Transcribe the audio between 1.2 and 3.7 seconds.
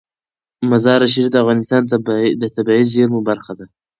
د افغانستان د طبیعي زیرمو برخه ده.